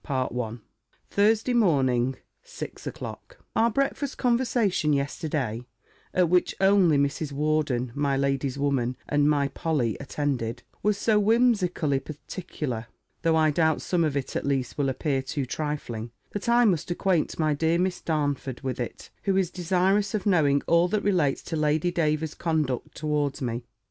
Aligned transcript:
LETTER 0.09 0.33
XXX 0.33 0.59
THURSDAY 1.11 1.53
MORNING, 1.53 2.15
SIX 2.41 2.87
O'CLOCK. 2.87 3.37
Our 3.55 3.69
breakfast 3.69 4.17
conversation 4.17 4.93
yesterday 4.93 5.67
(at 6.11 6.27
which 6.27 6.55
only 6.59 6.97
Mrs. 6.97 7.31
Worden, 7.31 7.91
my 7.93 8.17
lady's 8.17 8.57
woman, 8.57 8.97
and 9.07 9.29
my 9.29 9.47
Polly 9.49 9.97
attended) 9.99 10.63
was 10.81 10.97
so 10.97 11.19
whimsically 11.19 11.99
particular, 11.99 12.87
(though 13.21 13.35
I 13.35 13.51
doubt 13.51 13.83
some 13.83 14.03
of 14.03 14.17
it, 14.17 14.35
at 14.35 14.43
least, 14.43 14.75
will 14.75 14.89
appear 14.89 15.21
too 15.21 15.45
trifling) 15.45 16.09
that 16.31 16.49
I 16.49 16.65
must 16.65 16.89
acquaint 16.89 17.37
my 17.37 17.53
dear 17.53 17.77
Miss 17.77 18.01
Darnford 18.01 18.61
with 18.63 18.79
it, 18.79 19.11
who 19.25 19.37
is 19.37 19.51
desirous 19.51 20.15
of 20.15 20.25
knowing 20.25 20.63
all 20.65 20.87
that 20.87 21.03
relates 21.03 21.43
to 21.43 21.55
Lady 21.55 21.91
Davers's 21.91 22.33
conduct 22.33 22.95
towards 22.95 23.39
me. 23.39 23.65